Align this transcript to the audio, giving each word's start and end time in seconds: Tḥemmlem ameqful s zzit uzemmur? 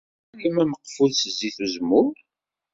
Tḥemmlem 0.33 0.71
ameqful 0.75 1.11
s 1.15 1.23
zzit 1.31 1.57
uzemmur? 1.65 2.13